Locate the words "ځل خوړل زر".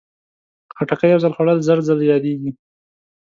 1.23-1.77